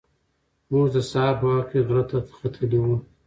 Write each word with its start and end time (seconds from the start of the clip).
موږ 0.69 0.85
د 0.95 0.97
سهار 1.09 1.33
په 1.39 1.45
وخت 1.51 1.67
کې 1.71 1.79
غره 1.87 2.03
ته 2.09 2.17
ختلي 2.37 2.77
وو. 2.81 2.95